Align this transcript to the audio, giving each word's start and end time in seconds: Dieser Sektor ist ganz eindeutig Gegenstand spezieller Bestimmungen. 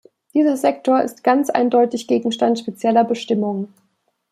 Dieser 0.33 0.57
Sektor 0.57 1.03
ist 1.03 1.23
ganz 1.23 1.51
eindeutig 1.51 2.07
Gegenstand 2.07 2.57
spezieller 2.57 3.03
Bestimmungen. 3.03 3.71